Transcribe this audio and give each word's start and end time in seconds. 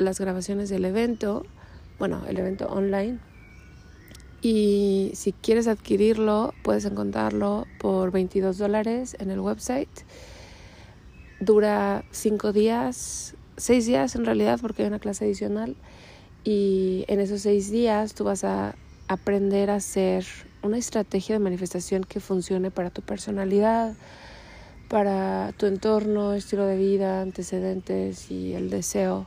las 0.00 0.20
grabaciones 0.20 0.68
del 0.68 0.84
evento, 0.84 1.44
bueno, 1.98 2.22
el 2.26 2.38
evento 2.38 2.66
online. 2.66 3.18
Y 4.42 5.12
si 5.14 5.32
quieres 5.32 5.68
adquirirlo, 5.68 6.54
puedes 6.62 6.84
encontrarlo 6.86 7.66
por 7.78 8.10
22 8.10 8.56
dólares 8.56 9.16
en 9.20 9.30
el 9.30 9.40
website. 9.40 9.90
Dura 11.40 12.04
5 12.10 12.52
días, 12.52 13.34
6 13.58 13.86
días 13.86 14.16
en 14.16 14.24
realidad, 14.24 14.58
porque 14.60 14.82
hay 14.82 14.88
una 14.88 14.98
clase 14.98 15.26
adicional. 15.26 15.76
Y 16.42 17.04
en 17.08 17.20
esos 17.20 17.42
6 17.42 17.70
días 17.70 18.14
tú 18.14 18.24
vas 18.24 18.44
a 18.44 18.74
aprender 19.08 19.70
a 19.70 19.76
hacer 19.76 20.24
una 20.62 20.78
estrategia 20.78 21.34
de 21.34 21.40
manifestación 21.40 22.04
que 22.04 22.20
funcione 22.20 22.70
para 22.70 22.90
tu 22.90 23.02
personalidad, 23.02 23.94
para 24.88 25.52
tu 25.56 25.66
entorno, 25.66 26.32
estilo 26.32 26.64
de 26.64 26.76
vida, 26.76 27.20
antecedentes 27.20 28.30
y 28.30 28.54
el 28.54 28.70
deseo 28.70 29.26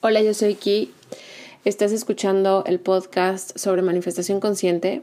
Hola, 0.00 0.22
yo 0.22 0.32
soy 0.32 0.54
Ki. 0.54 0.94
Estás 1.64 1.90
escuchando 1.90 2.62
el 2.68 2.78
podcast 2.78 3.58
sobre 3.58 3.82
manifestación 3.82 4.38
consciente 4.38 5.02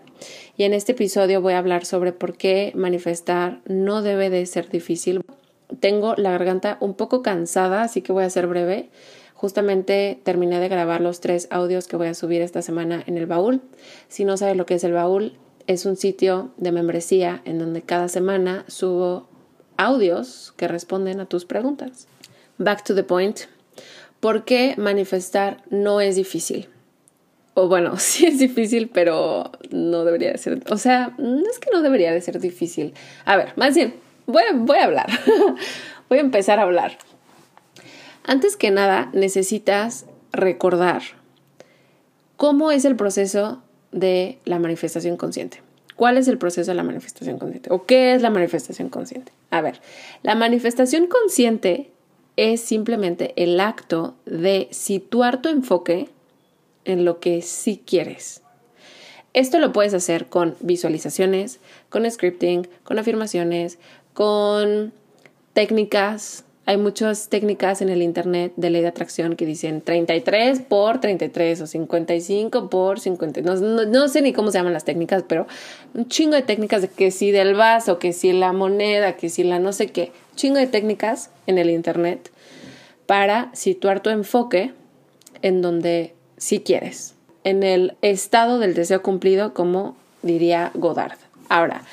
y 0.55 0.63
en 0.63 0.73
este 0.73 0.93
episodio 0.93 1.41
voy 1.41 1.51
a 1.51 1.57
hablar 1.57 1.83
sobre 1.83 2.13
por 2.13 2.37
qué 2.37 2.71
manifestar 2.75 3.59
no 3.65 4.01
debe 4.01 4.29
de 4.29 4.45
ser 4.45 4.69
difícil. 4.69 5.21
Tengo 5.81 6.15
la 6.15 6.31
garganta 6.31 6.77
un 6.79 6.93
poco 6.93 7.21
cansada, 7.23 7.81
así 7.81 8.01
que 8.01 8.13
voy 8.13 8.23
a 8.23 8.29
ser 8.29 8.47
breve. 8.47 8.89
Justamente 9.33 10.17
terminé 10.23 10.61
de 10.61 10.69
grabar 10.69 11.01
los 11.01 11.19
tres 11.19 11.49
audios 11.51 11.89
que 11.89 11.97
voy 11.97 12.07
a 12.07 12.13
subir 12.13 12.41
esta 12.41 12.61
semana 12.61 13.03
en 13.05 13.17
el 13.17 13.25
baúl. 13.25 13.61
Si 14.07 14.23
no 14.23 14.37
sabes 14.37 14.55
lo 14.55 14.65
que 14.65 14.75
es 14.75 14.83
el 14.85 14.93
baúl, 14.93 15.33
es 15.67 15.85
un 15.85 15.97
sitio 15.97 16.51
de 16.55 16.71
membresía 16.71 17.41
en 17.43 17.59
donde 17.59 17.81
cada 17.81 18.07
semana 18.07 18.63
subo 18.69 19.27
audios 19.75 20.53
que 20.55 20.69
responden 20.69 21.19
a 21.19 21.25
tus 21.25 21.43
preguntas. 21.43 22.07
Back 22.57 22.85
to 22.85 22.95
the 22.95 23.03
point. 23.03 23.41
¿Por 24.25 24.43
qué 24.43 24.73
manifestar 24.77 25.61
no 25.69 26.01
es 26.01 26.15
difícil? 26.15 26.67
O 27.53 27.67
bueno, 27.67 27.95
sí 27.99 28.25
es 28.25 28.39
difícil, 28.39 28.89
pero 28.91 29.51
no 29.69 30.03
debería 30.03 30.31
de 30.31 30.39
ser. 30.39 30.63
O 30.71 30.79
sea, 30.79 31.13
no 31.19 31.47
es 31.47 31.59
que 31.59 31.69
no 31.71 31.83
debería 31.83 32.11
de 32.11 32.19
ser 32.21 32.39
difícil. 32.39 32.95
A 33.25 33.37
ver, 33.37 33.53
más 33.55 33.75
bien, 33.75 33.93
voy 34.25 34.41
a, 34.49 34.53
voy 34.55 34.79
a 34.79 34.85
hablar. 34.85 35.05
voy 36.09 36.17
a 36.17 36.21
empezar 36.21 36.57
a 36.57 36.63
hablar. 36.63 36.97
Antes 38.23 38.57
que 38.57 38.71
nada, 38.71 39.11
necesitas 39.13 40.07
recordar 40.31 41.03
cómo 42.35 42.71
es 42.71 42.83
el 42.83 42.95
proceso 42.95 43.61
de 43.91 44.39
la 44.43 44.57
manifestación 44.57 45.17
consciente. 45.17 45.61
¿Cuál 45.95 46.17
es 46.17 46.27
el 46.27 46.39
proceso 46.39 46.71
de 46.71 46.75
la 46.75 46.83
manifestación 46.83 47.37
consciente? 47.37 47.71
¿O 47.71 47.85
qué 47.85 48.15
es 48.15 48.23
la 48.23 48.31
manifestación 48.31 48.89
consciente? 48.89 49.33
A 49.51 49.61
ver, 49.61 49.81
la 50.23 50.33
manifestación 50.33 51.05
consciente 51.05 51.91
es 52.37 52.61
simplemente 52.61 53.33
el 53.35 53.59
acto 53.59 54.15
de 54.25 54.67
situar 54.71 55.41
tu 55.41 55.49
enfoque 55.49 56.09
en 56.83 57.05
lo 57.05 57.19
que 57.19 57.41
sí 57.41 57.81
quieres. 57.85 58.41
Esto 59.33 59.59
lo 59.59 59.73
puedes 59.73 59.93
hacer 59.93 60.27
con 60.27 60.55
visualizaciones, 60.61 61.59
con 61.89 62.09
scripting, 62.09 62.67
con 62.83 62.99
afirmaciones, 62.99 63.79
con 64.13 64.93
técnicas. 65.53 66.45
Hay 66.67 66.77
muchas 66.77 67.29
técnicas 67.29 67.83
en 67.83 67.89
el 67.89 68.01
internet 68.01 68.51
de 68.55 68.71
ley 68.71 68.81
de 68.81 68.87
atracción 68.87 69.35
que 69.35 69.45
dicen 69.45 69.81
33 69.81 70.61
por 70.61 70.99
33 70.99 71.61
o 71.61 71.67
55 71.67 72.69
por 72.71 72.99
50. 72.99 73.41
No, 73.41 73.55
no, 73.85 74.07
sé 74.07 74.23
ni 74.23 74.33
cómo 74.33 74.49
se 74.49 74.57
llaman 74.57 74.73
las 74.73 74.83
técnicas, 74.83 75.23
pero 75.27 75.45
un 75.93 76.07
chingo 76.07 76.35
de 76.35 76.41
técnicas 76.41 76.81
de 76.81 76.87
que 76.87 77.11
si 77.11 77.29
del 77.29 77.53
vaso, 77.53 77.99
que 77.99 78.13
si 78.13 78.33
la 78.33 78.51
moneda, 78.51 79.15
que 79.15 79.29
si 79.29 79.43
la 79.43 79.59
no 79.59 79.73
sé 79.73 79.87
qué. 79.87 80.11
Chingo 80.35 80.57
de 80.57 80.65
técnicas 80.65 81.29
en 81.45 81.59
el 81.59 81.69
internet 81.69 82.31
para 83.05 83.51
situar 83.53 84.01
tu 84.01 84.09
enfoque 84.09 84.73
en 85.43 85.61
donde 85.61 86.15
sí 86.37 86.61
quieres, 86.61 87.13
en 87.43 87.61
el 87.61 87.95
estado 88.01 88.57
del 88.57 88.73
deseo 88.73 89.03
cumplido, 89.03 89.53
como 89.53 89.95
diría 90.23 90.71
Godard. 90.73 91.19
Ahora, 91.47 91.83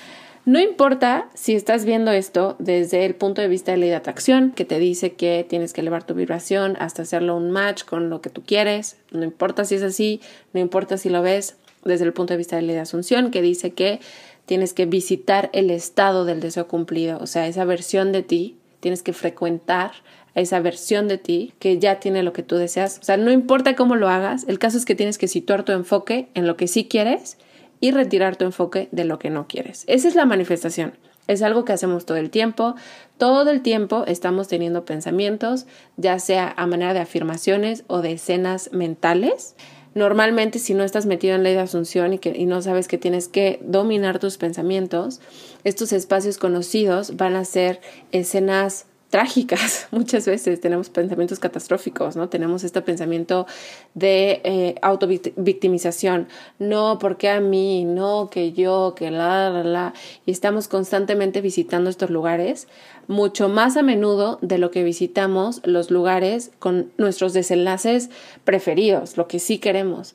no 0.44 0.58
importa 0.58 1.28
si 1.34 1.54
estás 1.54 1.84
viendo 1.84 2.10
esto 2.10 2.56
desde 2.58 3.06
el 3.06 3.14
punto 3.14 3.40
de 3.40 3.48
vista 3.48 3.70
de 3.70 3.78
ley 3.78 3.90
de 3.90 3.94
atracción, 3.94 4.50
que 4.50 4.64
te 4.64 4.80
dice 4.80 5.12
que 5.12 5.46
tienes 5.48 5.72
que 5.72 5.82
elevar 5.82 6.04
tu 6.04 6.14
vibración 6.14 6.76
hasta 6.80 7.02
hacerlo 7.02 7.36
un 7.36 7.52
match 7.52 7.84
con 7.84 8.10
lo 8.10 8.20
que 8.20 8.30
tú 8.30 8.42
quieres, 8.44 8.96
no 9.12 9.22
importa 9.22 9.64
si 9.64 9.76
es 9.76 9.82
así, 9.82 10.20
no 10.52 10.58
importa 10.58 10.98
si 10.98 11.10
lo 11.10 11.22
ves 11.22 11.56
desde 11.84 12.04
el 12.04 12.12
punto 12.12 12.34
de 12.34 12.38
vista 12.38 12.56
de 12.56 12.62
ley 12.62 12.74
de 12.74 12.80
asunción, 12.80 13.30
que 13.30 13.40
dice 13.40 13.72
que 13.72 14.00
tienes 14.44 14.72
que 14.74 14.86
visitar 14.86 15.48
el 15.52 15.70
estado 15.70 16.24
del 16.24 16.40
deseo 16.40 16.66
cumplido, 16.66 17.18
o 17.20 17.28
sea, 17.28 17.46
esa 17.46 17.64
versión 17.64 18.10
de 18.10 18.24
ti, 18.24 18.56
tienes 18.80 19.04
que 19.04 19.12
frecuentar 19.12 19.92
a 20.34 20.40
esa 20.40 20.58
versión 20.58 21.06
de 21.06 21.18
ti 21.18 21.52
que 21.60 21.78
ya 21.78 22.00
tiene 22.00 22.24
lo 22.24 22.32
que 22.32 22.42
tú 22.42 22.56
deseas. 22.56 22.98
O 23.00 23.04
sea, 23.04 23.16
no 23.16 23.30
importa 23.30 23.76
cómo 23.76 23.94
lo 23.94 24.08
hagas, 24.08 24.44
el 24.48 24.58
caso 24.58 24.76
es 24.76 24.84
que 24.84 24.96
tienes 24.96 25.18
que 25.18 25.28
situar 25.28 25.64
tu 25.64 25.70
enfoque 25.70 26.28
en 26.34 26.48
lo 26.48 26.56
que 26.56 26.66
sí 26.66 26.86
quieres 26.86 27.36
y 27.82 27.90
retirar 27.90 28.36
tu 28.36 28.44
enfoque 28.44 28.88
de 28.92 29.04
lo 29.04 29.18
que 29.18 29.28
no 29.28 29.48
quieres. 29.48 29.82
Esa 29.88 30.06
es 30.06 30.14
la 30.14 30.24
manifestación. 30.24 30.94
Es 31.26 31.42
algo 31.42 31.64
que 31.64 31.72
hacemos 31.72 32.06
todo 32.06 32.16
el 32.16 32.30
tiempo. 32.30 32.76
Todo 33.18 33.50
el 33.50 33.60
tiempo 33.60 34.04
estamos 34.06 34.46
teniendo 34.46 34.84
pensamientos, 34.84 35.66
ya 35.96 36.20
sea 36.20 36.54
a 36.56 36.66
manera 36.68 36.94
de 36.94 37.00
afirmaciones 37.00 37.82
o 37.88 38.00
de 38.00 38.12
escenas 38.12 38.72
mentales. 38.72 39.56
Normalmente, 39.94 40.60
si 40.60 40.74
no 40.74 40.84
estás 40.84 41.06
metido 41.06 41.34
en 41.34 41.42
ley 41.42 41.54
de 41.54 41.60
asunción 41.60 42.12
y, 42.12 42.18
que, 42.18 42.30
y 42.36 42.46
no 42.46 42.62
sabes 42.62 42.86
que 42.86 42.98
tienes 42.98 43.26
que 43.26 43.58
dominar 43.64 44.20
tus 44.20 44.38
pensamientos, 44.38 45.20
estos 45.64 45.92
espacios 45.92 46.38
conocidos 46.38 47.16
van 47.16 47.34
a 47.34 47.44
ser 47.44 47.80
escenas 48.12 48.86
trágicas. 49.12 49.88
Muchas 49.90 50.24
veces 50.24 50.60
tenemos 50.60 50.88
pensamientos 50.88 51.38
catastróficos, 51.38 52.16
¿no? 52.16 52.30
Tenemos 52.30 52.64
este 52.64 52.80
pensamiento 52.80 53.46
de 53.92 54.40
eh, 54.42 54.74
autovictimización. 54.80 56.28
No, 56.58 56.98
porque 56.98 57.28
a 57.28 57.38
mí? 57.38 57.84
No, 57.84 58.30
que 58.30 58.52
yo, 58.52 58.94
que 58.96 59.10
la, 59.10 59.50
la, 59.50 59.64
la. 59.64 59.94
Y 60.24 60.30
estamos 60.32 60.66
constantemente 60.66 61.42
visitando 61.42 61.90
estos 61.90 62.08
lugares, 62.08 62.68
mucho 63.06 63.50
más 63.50 63.76
a 63.76 63.82
menudo 63.82 64.38
de 64.40 64.56
lo 64.56 64.70
que 64.70 64.82
visitamos 64.82 65.60
los 65.64 65.90
lugares 65.90 66.50
con 66.58 66.90
nuestros 66.96 67.34
desenlaces 67.34 68.08
preferidos, 68.44 69.18
lo 69.18 69.28
que 69.28 69.38
sí 69.38 69.58
queremos 69.58 70.14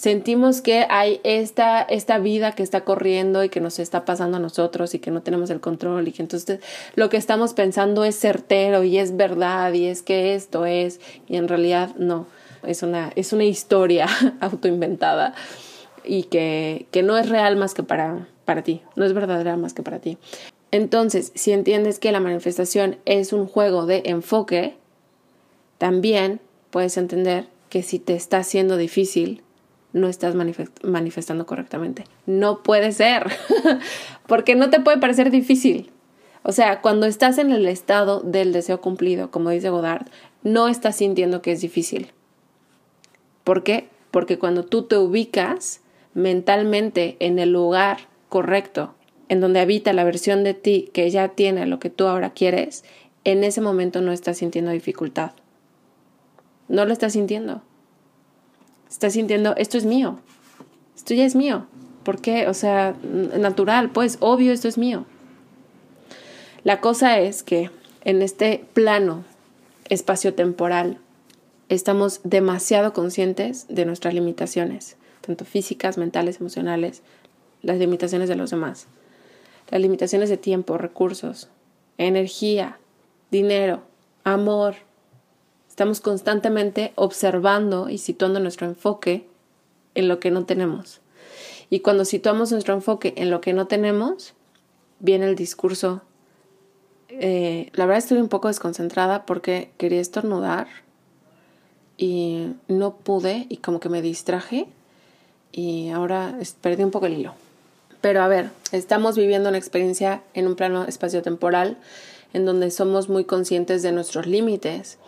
sentimos 0.00 0.62
que 0.62 0.86
hay 0.88 1.20
esta, 1.24 1.82
esta 1.82 2.18
vida 2.18 2.52
que 2.52 2.62
está 2.62 2.84
corriendo 2.84 3.44
y 3.44 3.50
que 3.50 3.60
nos 3.60 3.78
está 3.78 4.06
pasando 4.06 4.38
a 4.38 4.40
nosotros 4.40 4.94
y 4.94 4.98
que 4.98 5.10
no 5.10 5.20
tenemos 5.20 5.50
el 5.50 5.60
control 5.60 6.08
y 6.08 6.12
que 6.12 6.22
entonces 6.22 6.60
lo 6.94 7.10
que 7.10 7.18
estamos 7.18 7.52
pensando 7.52 8.02
es 8.06 8.18
certero 8.18 8.82
y 8.82 8.96
es 8.96 9.14
verdad 9.18 9.74
y 9.74 9.84
es 9.84 10.00
que 10.00 10.34
esto 10.34 10.64
es 10.64 11.00
y 11.28 11.36
en 11.36 11.48
realidad 11.48 11.94
no. 11.96 12.26
es 12.62 12.82
una, 12.82 13.12
es 13.14 13.34
una 13.34 13.44
historia 13.44 14.06
autoinventada 14.40 15.34
y 16.02 16.22
que, 16.22 16.86
que 16.92 17.02
no 17.02 17.18
es 17.18 17.28
real 17.28 17.56
más 17.56 17.74
que 17.74 17.82
para, 17.82 18.26
para 18.46 18.62
ti, 18.62 18.80
no 18.96 19.04
es 19.04 19.12
verdadera 19.12 19.58
más 19.58 19.74
que 19.74 19.82
para 19.82 19.98
ti. 19.98 20.16
Entonces, 20.70 21.30
si 21.34 21.52
entiendes 21.52 21.98
que 21.98 22.10
la 22.10 22.20
manifestación 22.20 22.96
es 23.04 23.34
un 23.34 23.46
juego 23.46 23.84
de 23.84 24.04
enfoque, 24.06 24.76
también 25.76 26.40
puedes 26.70 26.96
entender 26.96 27.48
que 27.68 27.82
si 27.82 27.98
te 27.98 28.14
está 28.14 28.38
haciendo 28.38 28.78
difícil, 28.78 29.42
no 29.92 30.08
estás 30.08 30.34
manifestando 30.34 31.46
correctamente. 31.46 32.04
No 32.26 32.62
puede 32.62 32.92
ser, 32.92 33.26
porque 34.26 34.54
no 34.54 34.70
te 34.70 34.80
puede 34.80 34.98
parecer 34.98 35.30
difícil. 35.30 35.90
O 36.42 36.52
sea, 36.52 36.80
cuando 36.80 37.06
estás 37.06 37.38
en 37.38 37.50
el 37.50 37.66
estado 37.66 38.20
del 38.20 38.52
deseo 38.52 38.80
cumplido, 38.80 39.30
como 39.30 39.50
dice 39.50 39.70
Godard, 39.70 40.06
no 40.42 40.68
estás 40.68 40.96
sintiendo 40.96 41.42
que 41.42 41.52
es 41.52 41.60
difícil. 41.60 42.12
¿Por 43.44 43.62
qué? 43.62 43.88
Porque 44.10 44.38
cuando 44.38 44.64
tú 44.64 44.84
te 44.84 44.96
ubicas 44.96 45.80
mentalmente 46.14 47.16
en 47.20 47.38
el 47.38 47.52
lugar 47.52 47.98
correcto, 48.28 48.94
en 49.28 49.40
donde 49.40 49.60
habita 49.60 49.92
la 49.92 50.04
versión 50.04 50.42
de 50.44 50.54
ti 50.54 50.90
que 50.92 51.08
ya 51.10 51.28
tiene 51.28 51.66
lo 51.66 51.78
que 51.78 51.90
tú 51.90 52.06
ahora 52.06 52.30
quieres, 52.30 52.84
en 53.24 53.44
ese 53.44 53.60
momento 53.60 54.00
no 54.00 54.12
estás 54.12 54.38
sintiendo 54.38 54.70
dificultad. 54.70 55.32
No 56.68 56.84
lo 56.84 56.92
estás 56.92 57.12
sintiendo. 57.12 57.62
Estás 58.90 59.12
sintiendo, 59.12 59.54
esto 59.56 59.78
es 59.78 59.84
mío. 59.84 60.18
Esto 60.96 61.14
ya 61.14 61.24
es 61.24 61.34
mío. 61.34 61.66
¿Por 62.02 62.20
qué? 62.20 62.48
O 62.48 62.54
sea, 62.54 62.94
natural, 63.38 63.90
pues, 63.90 64.18
obvio, 64.20 64.52
esto 64.52 64.68
es 64.68 64.76
mío. 64.76 65.06
La 66.64 66.80
cosa 66.80 67.18
es 67.18 67.42
que 67.42 67.70
en 68.04 68.20
este 68.20 68.64
plano 68.74 69.24
espacio-temporal 69.88 70.98
estamos 71.68 72.20
demasiado 72.24 72.92
conscientes 72.92 73.66
de 73.68 73.86
nuestras 73.86 74.12
limitaciones, 74.12 74.96
tanto 75.20 75.44
físicas, 75.44 75.96
mentales, 75.96 76.40
emocionales, 76.40 77.02
las 77.62 77.78
limitaciones 77.78 78.28
de 78.28 78.36
los 78.36 78.50
demás, 78.50 78.88
las 79.70 79.80
limitaciones 79.80 80.28
de 80.28 80.36
tiempo, 80.36 80.78
recursos, 80.78 81.48
energía, 81.96 82.78
dinero, 83.30 83.82
amor. 84.24 84.74
Estamos 85.80 86.02
constantemente 86.02 86.92
observando 86.94 87.88
y 87.88 87.96
situando 87.96 88.38
nuestro 88.38 88.66
enfoque 88.66 89.26
en 89.94 90.08
lo 90.08 90.20
que 90.20 90.30
no 90.30 90.44
tenemos. 90.44 91.00
Y 91.70 91.80
cuando 91.80 92.04
situamos 92.04 92.52
nuestro 92.52 92.74
enfoque 92.74 93.14
en 93.16 93.30
lo 93.30 93.40
que 93.40 93.54
no 93.54 93.66
tenemos, 93.66 94.34
viene 94.98 95.24
el 95.24 95.36
discurso. 95.36 96.02
Eh, 97.08 97.70
la 97.72 97.86
verdad 97.86 97.96
estoy 97.96 98.18
un 98.18 98.28
poco 98.28 98.48
desconcentrada 98.48 99.24
porque 99.24 99.70
quería 99.78 100.02
estornudar 100.02 100.66
y 101.96 102.48
no 102.68 102.96
pude 102.96 103.46
y 103.48 103.56
como 103.56 103.80
que 103.80 103.88
me 103.88 104.02
distraje 104.02 104.66
y 105.50 105.88
ahora 105.88 106.36
perdí 106.60 106.84
un 106.84 106.90
poco 106.90 107.06
el 107.06 107.14
hilo. 107.14 107.32
Pero 108.02 108.20
a 108.20 108.28
ver, 108.28 108.50
estamos 108.72 109.16
viviendo 109.16 109.48
una 109.48 109.56
experiencia 109.56 110.22
en 110.34 110.46
un 110.46 110.56
plano 110.56 110.84
espaciotemporal 110.84 111.78
en 112.34 112.44
donde 112.44 112.70
somos 112.70 113.08
muy 113.08 113.24
conscientes 113.24 113.82
de 113.82 113.92
nuestros 113.92 114.26
límites 114.26 114.98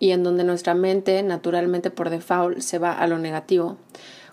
y 0.00 0.10
en 0.10 0.24
donde 0.24 0.42
nuestra 0.42 0.74
mente 0.74 1.22
naturalmente 1.22 1.92
por 1.92 2.10
default 2.10 2.58
se 2.58 2.80
va 2.80 2.92
a 2.92 3.06
lo 3.06 3.18
negativo. 3.18 3.76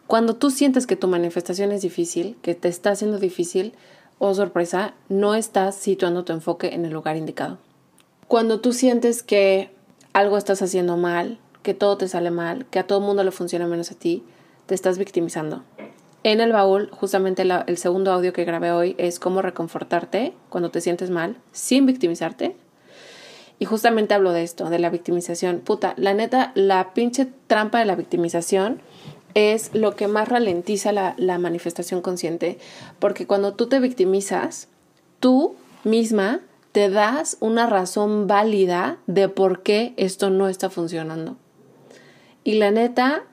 Cuando 0.07 0.35
tú 0.35 0.49
sientes 0.49 0.87
que 0.87 0.95
tu 0.95 1.07
manifestación 1.07 1.71
es 1.71 1.83
difícil, 1.83 2.37
que 2.41 2.55
te 2.55 2.69
está 2.69 2.91
haciendo 2.91 3.19
difícil, 3.19 3.73
oh 4.17 4.33
sorpresa, 4.33 4.95
no 5.09 5.35
estás 5.35 5.75
situando 5.75 6.23
tu 6.23 6.33
enfoque 6.33 6.73
en 6.73 6.85
el 6.85 6.93
lugar 6.93 7.17
indicado. 7.17 7.59
Cuando 8.27 8.61
tú 8.61 8.73
sientes 8.73 9.21
que 9.21 9.69
algo 10.13 10.37
estás 10.37 10.61
haciendo 10.61 10.97
mal, 10.97 11.37
que 11.61 11.73
todo 11.73 11.97
te 11.97 12.07
sale 12.07 12.31
mal, 12.31 12.65
que 12.67 12.79
a 12.79 12.87
todo 12.87 13.01
mundo 13.01 13.23
le 13.23 13.31
funciona 13.31 13.67
menos 13.67 13.91
a 13.91 13.95
ti, 13.95 14.23
te 14.65 14.73
estás 14.73 14.97
victimizando. 14.97 15.63
En 16.23 16.39
el 16.39 16.53
baúl, 16.53 16.89
justamente 16.91 17.43
el 17.43 17.77
segundo 17.77 18.11
audio 18.11 18.33
que 18.33 18.45
grabé 18.45 18.71
hoy 18.71 18.95
es 18.97 19.19
cómo 19.19 19.41
reconfortarte 19.41 20.33
cuando 20.49 20.71
te 20.71 20.81
sientes 20.81 21.09
mal 21.09 21.37
sin 21.51 21.85
victimizarte. 21.85 22.55
Y 23.59 23.65
justamente 23.65 24.13
hablo 24.13 24.31
de 24.31 24.43
esto, 24.43 24.69
de 24.69 24.79
la 24.79 24.89
victimización. 24.89 25.59
Puta, 25.59 25.93
la 25.97 26.13
neta, 26.13 26.51
la 26.55 26.93
pinche 26.93 27.27
trampa 27.47 27.79
de 27.79 27.85
la 27.85 27.95
victimización 27.95 28.81
es 29.33 29.71
lo 29.73 29.95
que 29.95 30.07
más 30.07 30.27
ralentiza 30.29 30.91
la, 30.91 31.13
la 31.17 31.37
manifestación 31.37 32.01
consciente, 32.01 32.57
porque 32.99 33.27
cuando 33.27 33.53
tú 33.53 33.67
te 33.67 33.79
victimizas, 33.79 34.67
tú 35.19 35.55
misma 35.83 36.41
te 36.71 36.89
das 36.89 37.37
una 37.39 37.67
razón 37.67 38.27
válida 38.27 38.97
de 39.07 39.29
por 39.29 39.63
qué 39.63 39.93
esto 39.97 40.29
no 40.29 40.47
está 40.47 40.69
funcionando. 40.69 41.37
Y 42.43 42.53
la 42.55 42.71
neta, 42.71 43.23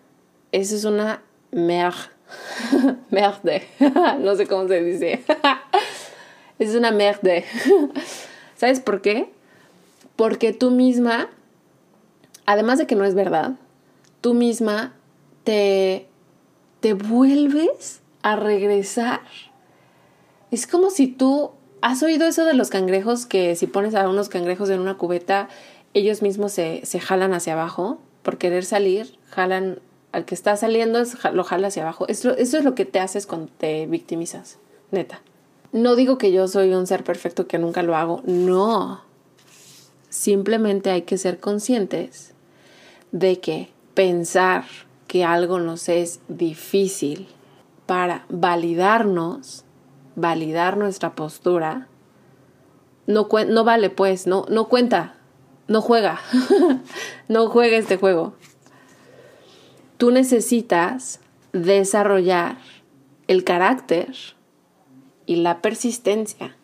esa 0.52 0.74
es 0.74 0.84
una 0.84 1.22
merde. 1.50 2.14
no 4.18 4.34
sé 4.34 4.46
cómo 4.46 4.68
se 4.68 4.82
dice. 4.82 5.22
es 6.58 6.74
una 6.74 6.90
merde. 6.90 7.44
¿Sabes 8.56 8.80
por 8.80 9.00
qué? 9.00 9.30
Porque 10.16 10.52
tú 10.52 10.70
misma, 10.70 11.28
además 12.46 12.78
de 12.78 12.86
que 12.86 12.94
no 12.94 13.04
es 13.04 13.14
verdad, 13.14 13.56
tú 14.20 14.34
misma 14.34 14.94
te, 15.44 16.08
te 16.80 16.94
vuelves 16.94 18.00
a 18.22 18.36
regresar. 18.36 19.20
Es 20.50 20.66
como 20.66 20.90
si 20.90 21.08
tú 21.08 21.50
has 21.82 22.02
oído 22.02 22.26
eso 22.26 22.44
de 22.44 22.54
los 22.54 22.70
cangrejos 22.70 23.26
que 23.26 23.56
si 23.56 23.66
pones 23.66 23.94
a 23.94 24.08
unos 24.08 24.28
cangrejos 24.28 24.70
en 24.70 24.80
una 24.80 24.96
cubeta, 24.96 25.48
ellos 25.92 26.22
mismos 26.22 26.52
se, 26.52 26.80
se 26.84 27.00
jalan 27.00 27.34
hacia 27.34 27.52
abajo 27.52 27.98
por 28.22 28.38
querer 28.38 28.64
salir, 28.64 29.18
jalan 29.30 29.80
al 30.12 30.24
que 30.24 30.34
está 30.34 30.56
saliendo 30.56 31.02
lo 31.32 31.44
jala 31.44 31.68
hacia 31.68 31.82
abajo. 31.82 32.06
Eso, 32.08 32.36
eso 32.36 32.56
es 32.56 32.64
lo 32.64 32.74
que 32.74 32.84
te 32.84 33.00
haces 33.00 33.26
cuando 33.26 33.50
te 33.58 33.86
victimizas, 33.86 34.58
neta. 34.90 35.20
No 35.72 35.96
digo 35.96 36.18
que 36.18 36.30
yo 36.30 36.46
soy 36.46 36.72
un 36.72 36.86
ser 36.86 37.02
perfecto 37.02 37.48
que 37.48 37.58
nunca 37.58 37.82
lo 37.82 37.96
hago, 37.96 38.22
no. 38.24 39.02
Simplemente 40.14 40.92
hay 40.92 41.02
que 41.02 41.18
ser 41.18 41.40
conscientes 41.40 42.34
de 43.10 43.40
que 43.40 43.70
pensar 43.94 44.64
que 45.08 45.24
algo 45.24 45.58
nos 45.58 45.88
es 45.88 46.20
difícil 46.28 47.26
para 47.84 48.24
validarnos, 48.28 49.64
validar 50.14 50.76
nuestra 50.76 51.16
postura, 51.16 51.88
no, 53.08 53.26
no 53.48 53.64
vale 53.64 53.90
pues, 53.90 54.28
no, 54.28 54.46
no 54.48 54.68
cuenta, 54.68 55.16
no 55.66 55.80
juega, 55.80 56.20
no 57.28 57.48
juega 57.48 57.76
este 57.76 57.96
juego. 57.96 58.34
Tú 59.96 60.12
necesitas 60.12 61.18
desarrollar 61.52 62.58
el 63.26 63.42
carácter 63.42 64.14
y 65.26 65.34
la 65.34 65.60
persistencia 65.60 66.56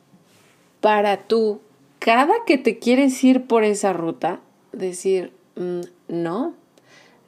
para 0.81 1.27
tú, 1.27 1.61
cada 2.01 2.35
que 2.47 2.59
te 2.59 2.79
quieres 2.79 3.23
ir 3.23 3.47
por 3.47 3.63
esa 3.63 3.93
ruta, 3.93 4.41
decir, 4.73 5.33
mm, 5.57 5.83
no, 6.09 6.55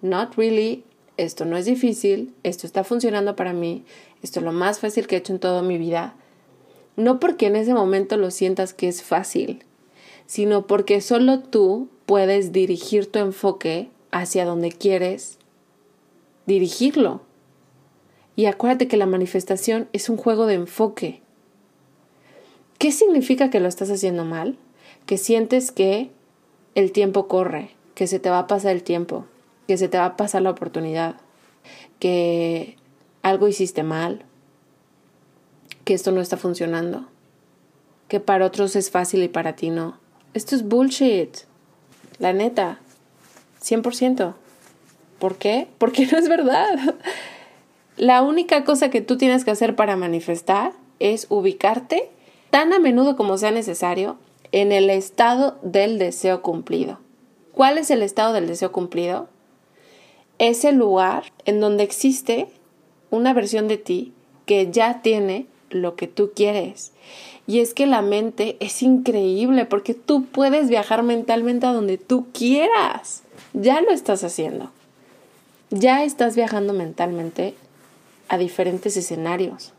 not 0.01 0.35
really, 0.35 0.83
esto 1.19 1.45
no 1.45 1.57
es 1.57 1.67
difícil, 1.67 2.35
esto 2.43 2.67
está 2.67 2.83
funcionando 2.83 3.37
para 3.37 3.53
mí, 3.53 3.85
esto 4.23 4.41
es 4.41 4.45
lo 4.45 4.53
más 4.53 4.81
fácil 4.81 5.07
que 5.07 5.15
he 5.15 5.19
hecho 5.19 5.35
en 5.35 5.41
toda 5.41 5.63
mi 5.63 5.77
vida. 5.77 6.15
No 6.97 7.21
porque 7.21 7.47
en 7.47 7.57
ese 7.57 7.75
momento 7.75 8.17
lo 8.17 8.31
sientas 8.31 8.73
que 8.73 8.89
es 8.89 9.03
fácil, 9.03 9.63
sino 10.27 10.67
porque 10.67 11.03
solo 11.03 11.41
tú 11.41 11.89
puedes 12.07 12.51
dirigir 12.53 13.07
tu 13.13 13.19
enfoque 13.19 13.91
hacia 14.11 14.47
donde 14.47 14.73
quieres 14.73 15.39
dirigirlo. 16.47 17.21
Y 18.37 18.47
acuérdate 18.47 18.89
que 18.89 18.97
la 18.97 19.07
manifestación 19.07 19.89
es 19.93 20.09
un 20.09 20.17
juego 20.17 20.47
de 20.47 20.55
enfoque. 20.55 21.21
¿Qué 22.83 22.91
significa 22.91 23.49
que 23.49 23.61
lo 23.61 23.69
estás 23.69 23.93
haciendo 23.93 24.25
mal? 24.25 24.59
Que 25.07 25.17
sientes 25.17 25.71
que 25.71 26.11
el 26.75 26.91
tiempo 26.91 27.29
corre, 27.29 27.71
que 27.95 28.09
se 28.09 28.19
te 28.19 28.29
va 28.29 28.41
a 28.41 28.47
pasar 28.49 28.73
el 28.73 28.83
tiempo, 28.83 29.25
que 29.69 29.79
se 29.79 29.87
te 29.87 29.99
va 29.99 30.07
a 30.07 30.17
pasar 30.17 30.43
la 30.43 30.51
oportunidad, 30.51 31.15
que 32.01 32.75
algo 33.23 33.47
hiciste 33.47 33.85
mal, 33.85 34.25
que 35.85 35.95
esto 35.95 36.11
no 36.11 36.21
está 36.21 36.37
funcionando, 36.37 37.07
que 38.09 38.19
para 38.19 38.47
otros 38.47 38.75
es 38.75 38.91
fácil 38.91 39.23
y 39.23 39.29
para 39.29 39.55
ti 39.55 39.71
no. 39.71 39.97
Esto 40.35 40.57
es 40.57 40.65
bullshit. 40.65 41.37
La 42.19 42.33
neta. 42.33 42.81
100%. 43.63 44.35
¿Por 45.21 45.37
qué? 45.37 45.69
Porque 45.79 46.07
no 46.07 46.19
es 46.19 46.29
verdad. 46.29 46.97
La 47.97 48.23
única 48.23 48.65
cosa 48.65 48.91
que 48.91 49.03
tú 49.03 49.17
tienes 49.19 49.45
que 49.45 49.53
hacer 49.53 49.77
para 49.77 49.95
manifestar 49.95 50.73
es 50.99 51.29
ubicarte 51.29 52.11
tan 52.53 52.75
a 52.75 52.79
menudo 52.79 53.17
como 53.17 53.39
sea 53.39 53.51
necesario 53.51 54.19
en 54.53 54.73
el 54.73 54.91
estado 54.91 55.57
del 55.63 55.99
deseo 55.99 56.43
cumplido. 56.43 56.99
¿Cuál 57.55 57.79
es 57.79 57.91
el 57.91 58.03
estado 58.03 58.35
del 58.35 58.47
deseo 58.47 58.73
cumplido? 58.73 59.27
Es 60.39 60.67
el 60.67 60.77
lugar 60.77 61.33
en 61.47 61.61
donde 61.61 61.83
existe 61.83 62.49
una 63.09 63.33
versión 63.33 63.69
de 63.69 63.79
ti 63.79 64.13
que 64.45 64.71
ya 64.71 65.01
tiene 65.01 65.47
lo 65.71 65.97
que 65.97 66.09
tú 66.09 66.33
quieres. 66.37 66.93
Y 67.47 67.61
es 67.61 67.73
que 67.73 67.87
la 67.87 68.03
mente 68.03 68.59
es 68.61 68.83
increíble 68.83 69.65
porque 69.65 69.95
tú 69.95 70.27
puedes 70.27 70.69
viajar 70.69 71.03
mentalmente 71.03 71.65
a 71.65 71.73
donde 71.73 71.97
tú 71.97 72.27
quieras. 72.35 73.23
Ya 73.55 73.81
lo 73.81 73.93
estás 73.93 74.25
haciendo. 74.25 74.71
ya 75.71 76.05
estás 76.05 76.37
viajando 76.37 76.75
mentalmente 76.75 77.55
a 78.29 78.37
diferentes 78.37 78.99
escenarios. 78.99 79.73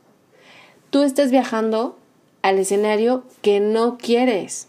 Tú 0.89 1.03
estás 1.03 1.29
viajando 1.29 1.97
al 2.43 2.59
escenario 2.59 3.23
que 3.41 3.59
no 3.59 3.97
quieres. 3.97 4.67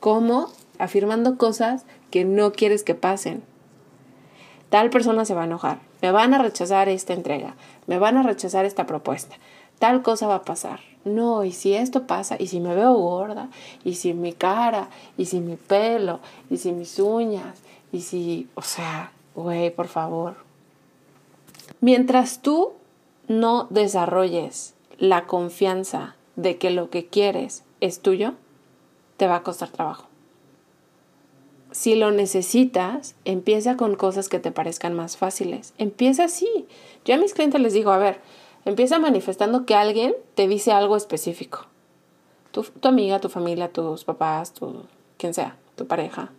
¿Cómo? 0.00 0.48
Afirmando 0.78 1.36
cosas 1.36 1.84
que 2.10 2.24
no 2.24 2.50
quieres 2.52 2.82
que 2.82 2.96
pasen. 2.96 3.44
Tal 4.70 4.90
persona 4.90 5.24
se 5.24 5.34
va 5.34 5.42
a 5.42 5.44
enojar. 5.44 5.78
Me 6.00 6.10
van 6.10 6.34
a 6.34 6.38
rechazar 6.38 6.88
esta 6.88 7.12
entrega. 7.12 7.54
Me 7.86 7.98
van 7.98 8.16
a 8.16 8.22
rechazar 8.22 8.64
esta 8.64 8.86
propuesta. 8.86 9.36
Tal 9.78 10.02
cosa 10.02 10.26
va 10.26 10.36
a 10.36 10.42
pasar. 10.42 10.80
No, 11.04 11.44
y 11.44 11.52
si 11.52 11.74
esto 11.74 12.06
pasa, 12.06 12.36
y 12.38 12.48
si 12.48 12.60
me 12.60 12.74
veo 12.74 12.94
gorda, 12.94 13.48
y 13.84 13.94
si 13.94 14.12
mi 14.12 14.32
cara, 14.32 14.88
y 15.16 15.26
si 15.26 15.40
mi 15.40 15.56
pelo, 15.56 16.20
y 16.50 16.58
si 16.58 16.72
mis 16.72 16.98
uñas, 16.98 17.58
y 17.90 18.02
si, 18.02 18.48
o 18.54 18.62
sea, 18.62 19.12
güey, 19.34 19.70
por 19.70 19.88
favor. 19.88 20.36
Mientras 21.80 22.40
tú 22.40 22.72
no 23.28 23.66
desarrolles 23.70 24.74
la 24.98 25.26
confianza 25.26 26.16
de 26.40 26.56
que 26.56 26.70
lo 26.70 26.90
que 26.90 27.06
quieres 27.06 27.64
es 27.80 28.00
tuyo, 28.00 28.34
te 29.16 29.26
va 29.26 29.36
a 29.36 29.42
costar 29.42 29.68
trabajo. 29.68 30.06
Si 31.70 31.94
lo 31.94 32.10
necesitas, 32.10 33.14
empieza 33.24 33.76
con 33.76 33.94
cosas 33.94 34.28
que 34.28 34.40
te 34.40 34.50
parezcan 34.50 34.94
más 34.94 35.16
fáciles. 35.16 35.74
Empieza 35.78 36.24
así. 36.24 36.66
Yo 37.04 37.14
a 37.14 37.18
mis 37.18 37.34
clientes 37.34 37.60
les 37.60 37.74
digo, 37.74 37.90
a 37.90 37.98
ver, 37.98 38.20
empieza 38.64 38.98
manifestando 38.98 39.66
que 39.66 39.74
alguien 39.74 40.14
te 40.34 40.48
dice 40.48 40.72
algo 40.72 40.96
específico. 40.96 41.66
Tu, 42.50 42.62
tu 42.62 42.88
amiga, 42.88 43.20
tu 43.20 43.28
familia, 43.28 43.72
tus 43.72 44.04
papás, 44.04 44.52
tu, 44.52 44.84
quien 45.16 45.34
sea, 45.34 45.56
tu 45.76 45.86
pareja. 45.86 46.32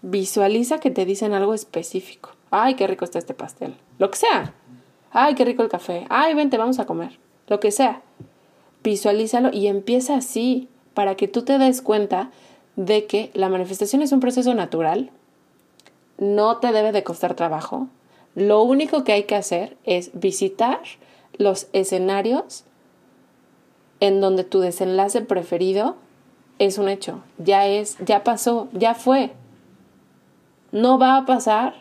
Visualiza 0.00 0.78
que 0.78 0.90
te 0.90 1.04
dicen 1.04 1.34
algo 1.34 1.52
específico. 1.52 2.30
Ay, 2.50 2.74
qué 2.74 2.86
rico 2.86 3.04
está 3.04 3.18
este 3.18 3.34
pastel. 3.34 3.76
Lo 3.98 4.10
que 4.10 4.16
sea. 4.16 4.54
Ay, 5.10 5.34
qué 5.34 5.44
rico 5.44 5.62
el 5.62 5.68
café. 5.68 6.06
Ay, 6.08 6.34
vente, 6.34 6.56
vamos 6.56 6.78
a 6.78 6.86
comer. 6.86 7.18
Lo 7.48 7.60
que 7.60 7.70
sea. 7.70 8.02
Visualízalo 8.86 9.50
y 9.52 9.66
empieza 9.66 10.14
así 10.14 10.68
para 10.94 11.16
que 11.16 11.26
tú 11.26 11.42
te 11.42 11.58
des 11.58 11.82
cuenta 11.82 12.30
de 12.76 13.06
que 13.06 13.32
la 13.34 13.48
manifestación 13.48 14.00
es 14.00 14.12
un 14.12 14.20
proceso 14.20 14.54
natural, 14.54 15.10
no 16.18 16.58
te 16.58 16.70
debe 16.70 16.92
de 16.92 17.02
costar 17.02 17.34
trabajo. 17.34 17.88
Lo 18.36 18.62
único 18.62 19.02
que 19.02 19.10
hay 19.10 19.24
que 19.24 19.34
hacer 19.34 19.76
es 19.82 20.12
visitar 20.14 20.78
los 21.36 21.66
escenarios 21.72 22.62
en 23.98 24.20
donde 24.20 24.44
tu 24.44 24.60
desenlace 24.60 25.20
preferido 25.20 25.96
es 26.60 26.78
un 26.78 26.88
hecho, 26.88 27.24
ya 27.38 27.66
es, 27.66 27.96
ya 28.04 28.22
pasó, 28.22 28.68
ya 28.72 28.94
fue. 28.94 29.32
No 30.70 30.96
va 30.96 31.16
a 31.16 31.26
pasar, 31.26 31.74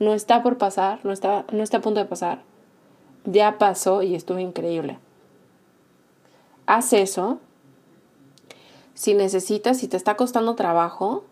no 0.00 0.12
está 0.12 0.42
por 0.42 0.58
pasar, 0.58 1.00
no 1.02 1.12
está, 1.12 1.46
no 1.50 1.62
está 1.62 1.78
a 1.78 1.80
punto 1.80 2.00
de 2.00 2.06
pasar. 2.06 2.42
Ya 3.24 3.56
pasó 3.56 4.02
y 4.02 4.14
estuvo 4.14 4.38
increíble. 4.38 4.98
Haz 6.66 6.92
eso 6.92 7.38
si 8.96 9.12
necesitas, 9.12 9.76
si 9.76 9.88
te 9.88 9.96
está 9.98 10.16
costando 10.16 10.54
trabajo, 10.54 11.24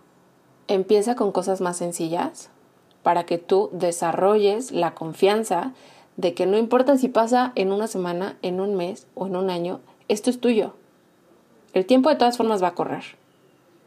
empieza 0.69 1.17
con 1.17 1.33
cosas 1.33 1.63
más 1.63 1.79
sencillas 1.79 2.51
para 3.03 3.25
que 3.25 3.39
tú 3.39 3.71
desarrolles 3.73 4.71
la 4.71 4.95
confianza 4.95 5.73
de 6.17 6.35
que 6.35 6.45
no 6.45 6.59
importa 6.59 6.99
si 6.99 7.09
pasa 7.09 7.53
en 7.55 7.73
una 7.73 7.87
semana, 7.87 8.37
en 8.43 8.61
un 8.61 8.75
mes 8.75 9.07
o 9.15 9.27
en 9.27 9.37
un 9.37 9.49
año, 9.49 9.81
esto 10.09 10.29
es 10.29 10.41
tuyo. 10.41 10.75
El 11.73 11.87
tiempo 11.87 12.11
de 12.11 12.17
todas 12.17 12.37
formas 12.37 12.63
va 12.63 12.69
a 12.69 12.75
correr. 12.75 13.05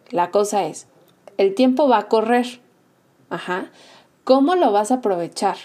La 0.10 0.32
cosa 0.32 0.66
es, 0.66 0.88
el 1.38 1.54
tiempo 1.54 1.88
va 1.88 2.00
a 2.00 2.08
correr. 2.08 2.60
Ajá. 3.30 3.70
¿Cómo 4.24 4.56
lo 4.56 4.72
vas 4.72 4.89
a 4.89 4.96
aprovechar? 4.96 5.58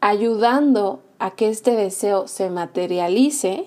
Ayudando 0.00 1.02
a 1.20 1.32
que 1.32 1.50
este 1.50 1.76
deseo 1.76 2.26
se 2.26 2.48
materialice 2.48 3.66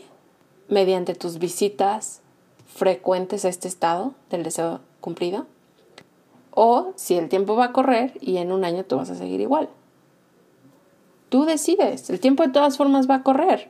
mediante 0.70 1.14
tus 1.14 1.38
visitas 1.38 2.22
frecuentes 2.66 3.46
a 3.46 3.50
este 3.50 3.68
estado 3.68 4.16
del 4.32 4.42
deseo 4.42 4.80
cumplido. 5.00 5.46
O 6.50 6.94
si 6.96 7.16
el 7.16 7.30
tiempo 7.30 7.56
va 7.56 7.66
a 7.66 7.72
correr 7.72 8.18
y 8.22 8.38
en 8.38 8.52
un 8.52 8.66
año 8.66 8.84
tú 8.84 8.98
vas 8.98 9.12
a 9.12 9.16
seguir 9.16 9.40
igual. 9.40 9.70
Tú 11.30 11.46
decides, 11.46 12.10
el 12.10 12.20
tiempo 12.20 12.42
de 12.42 12.50
todas 12.50 12.76
formas 12.76 13.08
va 13.08 13.16
a 13.16 13.24
correr. 13.24 13.70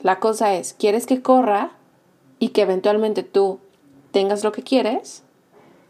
La 0.00 0.18
cosa 0.18 0.54
es, 0.54 0.72
¿quieres 0.72 1.04
que 1.04 1.20
corra 1.20 1.72
y 2.38 2.48
que 2.48 2.62
eventualmente 2.62 3.22
tú 3.22 3.58
tengas 4.12 4.44
lo 4.44 4.52
que 4.52 4.62
quieres? 4.62 5.24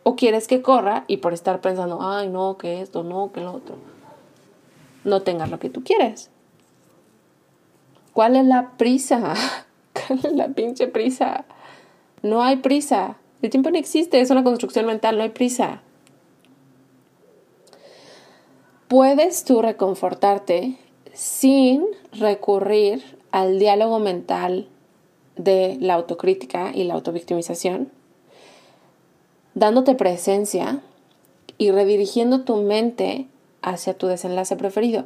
¿O 0.02 0.16
quieres 0.16 0.48
que 0.48 0.62
corra 0.62 1.04
y 1.06 1.18
por 1.18 1.32
estar 1.32 1.60
pensando, 1.60 1.98
ay, 2.00 2.28
no, 2.28 2.58
que 2.58 2.80
esto, 2.80 3.04
no, 3.04 3.30
que 3.32 3.40
lo 3.40 3.52
otro, 3.52 3.76
no 5.08 5.22
tengas 5.22 5.50
lo 5.50 5.58
que 5.58 5.70
tú 5.70 5.82
quieres? 5.82 6.30
¿Cuál 8.12 8.36
es 8.36 8.44
la 8.44 8.72
prisa? 8.76 9.34
¿Cuál 9.92 10.20
es 10.24 10.32
la 10.32 10.48
pinche 10.48 10.86
prisa? 10.88 11.44
No 12.22 12.42
hay 12.42 12.56
prisa. 12.56 13.16
El 13.42 13.50
tiempo 13.50 13.70
no 13.70 13.78
existe, 13.78 14.20
es 14.20 14.30
una 14.30 14.42
construcción 14.42 14.86
mental, 14.86 15.16
no 15.16 15.22
hay 15.22 15.28
prisa. 15.28 15.82
Puedes 18.88 19.44
tú 19.44 19.62
reconfortarte 19.62 20.78
sin 21.12 21.84
recurrir 22.12 23.02
al 23.30 23.58
diálogo 23.58 23.98
mental 23.98 24.68
de 25.36 25.76
la 25.80 25.94
autocrítica 25.94 26.72
y 26.74 26.84
la 26.84 26.94
autovictimización, 26.94 27.92
dándote 29.54 29.94
presencia 29.94 30.80
y 31.58 31.70
redirigiendo 31.70 32.42
tu 32.42 32.56
mente 32.56 33.28
hacia 33.70 33.94
tu 33.94 34.06
desenlace 34.06 34.56
preferido. 34.56 35.04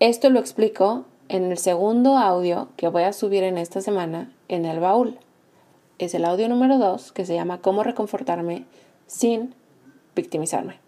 Esto 0.00 0.30
lo 0.30 0.40
explico 0.40 1.04
en 1.28 1.50
el 1.50 1.58
segundo 1.58 2.16
audio 2.16 2.68
que 2.76 2.88
voy 2.88 3.04
a 3.04 3.12
subir 3.12 3.42
en 3.44 3.58
esta 3.58 3.80
semana 3.80 4.32
en 4.48 4.64
el 4.64 4.80
baúl. 4.80 5.18
Es 5.98 6.14
el 6.14 6.24
audio 6.24 6.48
número 6.48 6.78
2 6.78 7.12
que 7.12 7.24
se 7.24 7.34
llama 7.34 7.60
Cómo 7.60 7.82
reconfortarme 7.82 8.64
sin 9.06 9.54
victimizarme. 10.14 10.78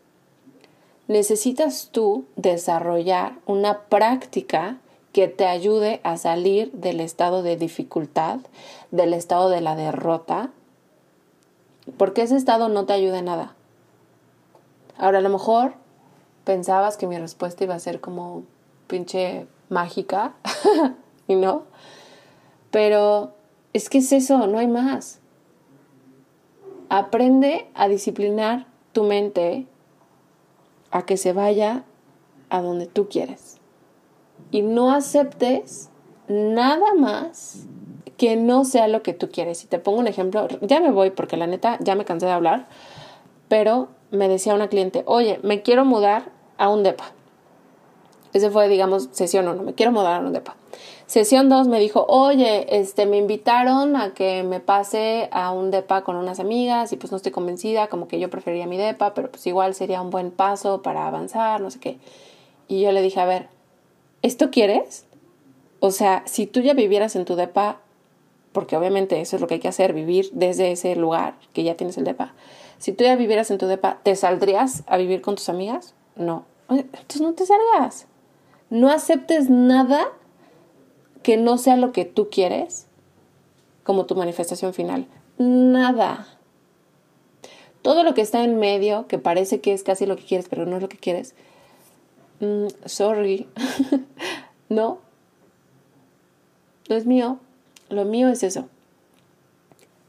Necesitas 1.08 1.90
tú 1.92 2.24
desarrollar 2.34 3.34
una 3.46 3.82
práctica 3.82 4.78
que 5.12 5.28
te 5.28 5.46
ayude 5.46 6.00
a 6.02 6.18
salir 6.18 6.72
del 6.72 7.00
estado 7.00 7.42
de 7.42 7.56
dificultad, 7.56 8.40
del 8.90 9.14
estado 9.14 9.48
de 9.48 9.60
la 9.60 9.76
derrota, 9.76 10.50
porque 11.96 12.22
ese 12.22 12.36
estado 12.36 12.68
no 12.68 12.84
te 12.84 12.92
ayuda 12.92 13.20
en 13.20 13.26
nada. 13.26 13.54
Ahora, 14.98 15.18
a 15.18 15.22
lo 15.22 15.28
mejor 15.28 15.74
pensabas 16.46 16.96
que 16.96 17.08
mi 17.08 17.18
respuesta 17.18 17.64
iba 17.64 17.74
a 17.74 17.80
ser 17.80 18.00
como 18.00 18.44
pinche 18.86 19.48
mágica, 19.68 20.34
y 21.26 21.34
no. 21.34 21.64
Pero 22.70 23.34
es 23.72 23.90
que 23.90 23.98
es 23.98 24.12
eso, 24.12 24.46
no 24.46 24.58
hay 24.58 24.68
más. 24.68 25.18
Aprende 26.88 27.66
a 27.74 27.88
disciplinar 27.88 28.66
tu 28.92 29.02
mente 29.02 29.66
a 30.92 31.04
que 31.04 31.16
se 31.16 31.32
vaya 31.32 31.82
a 32.48 32.62
donde 32.62 32.86
tú 32.86 33.08
quieres. 33.08 33.58
Y 34.52 34.62
no 34.62 34.92
aceptes 34.92 35.90
nada 36.28 36.94
más 36.94 37.66
que 38.16 38.36
no 38.36 38.64
sea 38.64 38.86
lo 38.86 39.02
que 39.02 39.14
tú 39.14 39.30
quieres. 39.30 39.64
Y 39.64 39.66
te 39.66 39.80
pongo 39.80 39.98
un 39.98 40.06
ejemplo, 40.06 40.46
ya 40.60 40.78
me 40.80 40.92
voy 40.92 41.10
porque 41.10 41.36
la 41.36 41.48
neta 41.48 41.76
ya 41.80 41.96
me 41.96 42.04
cansé 42.04 42.26
de 42.26 42.32
hablar, 42.32 42.68
pero 43.48 43.88
me 44.12 44.28
decía 44.28 44.54
una 44.54 44.68
cliente, 44.68 45.02
oye, 45.06 45.40
me 45.42 45.62
quiero 45.62 45.84
mudar 45.84 46.35
a 46.58 46.68
un 46.68 46.82
DEPA. 46.82 47.12
Ese 48.32 48.50
fue, 48.50 48.68
digamos, 48.68 49.08
sesión 49.12 49.48
1, 49.48 49.62
me 49.62 49.74
quiero 49.74 49.92
mudar 49.92 50.20
a 50.20 50.26
un 50.26 50.32
depa. 50.32 50.56
Sesión 51.06 51.48
2 51.48 51.68
me 51.68 51.78
dijo, 51.78 52.04
oye, 52.08 52.66
este, 52.78 53.06
me 53.06 53.16
invitaron 53.16 53.96
a 53.96 54.12
que 54.12 54.42
me 54.42 54.60
pase 54.60 55.28
a 55.32 55.52
un 55.52 55.70
depa 55.70 56.02
con 56.02 56.16
unas 56.16 56.40
amigas 56.40 56.92
y 56.92 56.96
pues 56.96 57.12
no 57.12 57.16
estoy 57.16 57.32
convencida, 57.32 57.86
como 57.86 58.08
que 58.08 58.18
yo 58.18 58.28
preferiría 58.28 58.66
mi 58.66 58.76
depa, 58.76 59.14
pero 59.14 59.30
pues 59.30 59.46
igual 59.46 59.74
sería 59.74 60.02
un 60.02 60.10
buen 60.10 60.30
paso 60.30 60.82
para 60.82 61.06
avanzar, 61.06 61.60
no 61.60 61.70
sé 61.70 61.78
qué. 61.78 61.98
Y 62.68 62.82
yo 62.82 62.92
le 62.92 63.00
dije, 63.02 63.20
a 63.20 63.24
ver, 63.24 63.48
¿esto 64.22 64.50
quieres? 64.50 65.06
O 65.80 65.90
sea, 65.90 66.22
si 66.26 66.46
tú 66.46 66.60
ya 66.60 66.74
vivieras 66.74 67.14
en 67.16 67.24
tu 67.24 67.36
depa, 67.36 67.78
porque 68.52 68.76
obviamente 68.76 69.20
eso 69.20 69.36
es 69.36 69.40
lo 69.40 69.48
que 69.48 69.54
hay 69.54 69.60
que 69.60 69.68
hacer, 69.68 69.92
vivir 69.92 70.30
desde 70.32 70.72
ese 70.72 70.96
lugar 70.96 71.36
que 71.52 71.62
ya 71.62 71.76
tienes 71.76 71.96
el 71.98 72.04
depa. 72.04 72.34
Si 72.78 72.92
tú 72.92 73.04
ya 73.04 73.14
vivieras 73.16 73.50
en 73.50 73.58
tu 73.58 73.66
depa, 73.66 74.00
¿te 74.02 74.16
saldrías 74.16 74.82
a 74.86 74.96
vivir 74.96 75.22
con 75.22 75.36
tus 75.36 75.48
amigas? 75.48 75.94
No. 76.16 76.44
Entonces 76.68 77.20
no 77.20 77.34
te 77.34 77.46
salgas. 77.46 78.06
No 78.70 78.90
aceptes 78.90 79.48
nada 79.48 80.08
que 81.22 81.36
no 81.36 81.58
sea 81.58 81.76
lo 81.76 81.92
que 81.92 82.04
tú 82.04 82.28
quieres 82.30 82.86
como 83.84 84.06
tu 84.06 84.16
manifestación 84.16 84.74
final. 84.74 85.06
Nada. 85.38 86.26
Todo 87.82 88.02
lo 88.02 88.14
que 88.14 88.20
está 88.20 88.42
en 88.42 88.58
medio, 88.58 89.06
que 89.06 89.18
parece 89.18 89.60
que 89.60 89.72
es 89.72 89.84
casi 89.84 90.06
lo 90.06 90.16
que 90.16 90.24
quieres, 90.24 90.48
pero 90.48 90.66
no 90.66 90.76
es 90.76 90.82
lo 90.82 90.88
que 90.88 90.98
quieres, 90.98 91.36
mm, 92.40 92.66
sorry, 92.84 93.46
no, 94.68 94.98
no 96.88 96.96
es 96.96 97.06
mío. 97.06 97.38
Lo 97.88 98.04
mío 98.04 98.28
es 98.28 98.42
eso. 98.42 98.68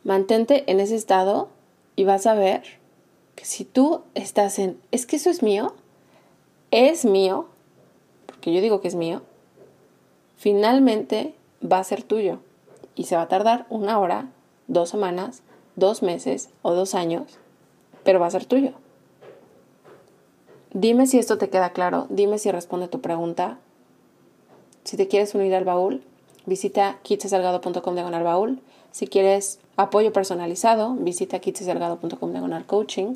Mantente 0.04 0.64
en 0.72 0.80
ese 0.80 0.96
estado 0.96 1.50
y 1.96 2.04
vas 2.06 2.26
a 2.26 2.34
ver 2.34 2.64
que 3.36 3.46
si 3.46 3.66
tú 3.66 4.02
estás 4.16 4.58
en, 4.58 4.80
es 4.92 5.06
que 5.06 5.18
eso 5.18 5.30
es 5.30 5.44
mío, 5.44 5.76
es 6.72 7.06
mío, 7.06 7.48
porque 8.26 8.54
yo 8.54 8.62
digo 8.62 8.82
que 8.82 8.88
es 8.88 8.96
mío, 8.96 9.22
finalmente 10.36 11.34
va 11.62 11.80
a 11.80 11.84
ser 11.84 12.04
tuyo 12.04 12.40
y 12.96 13.06
se 13.06 13.16
va 13.16 13.24
a 13.24 13.28
tardar 13.28 13.66
una 13.70 14.00
hora, 14.00 14.30
dos 14.68 14.90
semanas, 14.90 15.44
dos 15.76 16.02
meses 16.02 16.50
o 16.62 16.74
dos 16.74 16.96
años, 16.96 17.38
pero 18.04 18.20
va 18.20 18.28
a 18.28 18.32
ser 18.32 18.46
tuyo. 18.46 18.74
Dime 20.74 21.08
si 21.08 21.18
esto 21.18 21.38
te 21.38 21.50
queda 21.50 21.72
claro, 21.72 22.08
dime 22.10 22.38
si 22.38 22.52
responde 22.52 22.88
tu 22.88 23.02
pregunta. 23.02 23.58
Si 24.84 24.98
te 24.98 25.08
quieres 25.08 25.34
unir 25.34 25.56
al 25.56 25.64
baúl, 25.64 26.04
visita 26.46 27.00
kitsesalgado.com 27.04 27.94
diagonal 27.94 28.24
baúl. 28.24 28.62
Si 28.92 29.08
quieres 29.08 29.60
apoyo 29.76 30.12
personalizado, 30.12 30.94
visita 30.96 31.40
kitsesalgado.com 31.40 32.32
diagonal 32.32 32.66
coaching. 32.66 33.16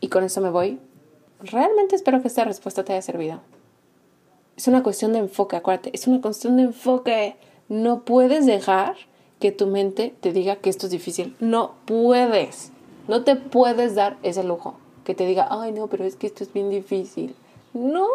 Y 0.00 0.08
con 0.08 0.24
eso 0.24 0.40
me 0.40 0.50
voy. 0.50 0.78
Realmente 1.42 1.96
espero 1.96 2.22
que 2.22 2.28
esta 2.28 2.44
respuesta 2.44 2.84
te 2.84 2.92
haya 2.92 3.02
servido. 3.02 3.40
Es 4.56 4.68
una 4.68 4.82
cuestión 4.82 5.12
de 5.12 5.20
enfoque, 5.20 5.56
acuérdate, 5.56 5.90
es 5.92 6.06
una 6.06 6.20
cuestión 6.20 6.56
de 6.56 6.64
enfoque. 6.64 7.36
No 7.68 8.04
puedes 8.04 8.46
dejar 8.46 8.96
que 9.40 9.50
tu 9.50 9.66
mente 9.66 10.14
te 10.20 10.32
diga 10.32 10.56
que 10.56 10.70
esto 10.70 10.86
es 10.86 10.92
difícil. 10.92 11.34
No 11.40 11.74
puedes. 11.84 12.70
No 13.08 13.24
te 13.24 13.34
puedes 13.34 13.94
dar 13.94 14.16
ese 14.22 14.44
lujo. 14.44 14.74
Que 15.04 15.14
te 15.14 15.26
diga, 15.26 15.48
ay 15.50 15.72
no, 15.72 15.88
pero 15.88 16.04
es 16.04 16.16
que 16.16 16.28
esto 16.28 16.44
es 16.44 16.52
bien 16.52 16.70
difícil. 16.70 17.34
No. 17.72 18.06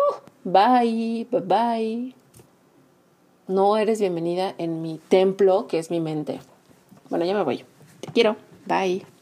Bye, 0.44 1.28
bye, 1.30 1.42
bye. 1.42 2.16
No 3.48 3.78
eres 3.78 4.00
bienvenida 4.00 4.54
en 4.58 4.82
mi 4.82 5.00
templo, 5.10 5.68
que 5.68 5.80
es 5.80 5.92
mi 5.92 6.00
mente. 6.00 6.40
Bueno, 7.10 7.26
ya 7.26 7.34
me 7.34 7.44
voy. 7.44 7.66
Te 8.02 8.12
quiero. 8.12 8.38
Bye. 8.66 9.17